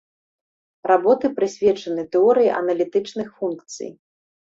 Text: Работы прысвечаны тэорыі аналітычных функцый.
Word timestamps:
Работы 0.91 1.29
прысвечаны 1.39 2.05
тэорыі 2.15 2.49
аналітычных 2.61 3.29
функцый. 3.43 3.89